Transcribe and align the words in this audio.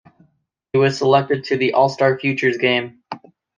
He 0.73 0.79
was 0.79 0.97
selected 0.97 1.43
to 1.43 1.57
the 1.57 1.73
All-Star 1.75 2.17
Futures 2.19 2.57
Game. 2.57 3.03